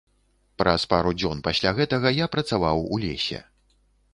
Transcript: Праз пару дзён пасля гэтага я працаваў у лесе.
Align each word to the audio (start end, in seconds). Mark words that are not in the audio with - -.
Праз 0.61 0.85
пару 0.93 1.11
дзён 1.19 1.43
пасля 1.47 1.73
гэтага 1.81 2.13
я 2.23 2.31
працаваў 2.37 2.83
у 2.97 3.01
лесе. 3.05 3.39